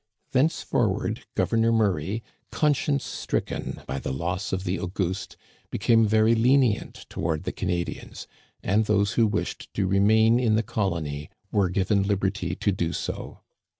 Thenceforward 0.31 1.25
Governor 1.35 1.71
Murray, 1.71 2.23
conscience 2.51 3.05
stricken 3.05 3.83
by 3.85 3.99
the 3.99 4.11
loss 4.11 4.51
of 4.51 4.63
the 4.63 4.79
Auguste, 4.79 5.37
became 5.69 6.07
very 6.07 6.33
lenient 6.33 7.05
toward 7.07 7.43
the 7.43 7.51
Canadians, 7.51 8.25
and 8.63 8.85
those 8.85 9.11
who 9.13 9.27
wished 9.27 9.71
to 9.75 9.85
remain 9.85 10.39
in 10.39 10.55
the 10.55 10.63
colony 10.63 11.29
were 11.51 11.69
given 11.69 12.01
liberty 12.01 12.55
to 12.55 12.71
do 12.71 12.93
so. 12.93 13.41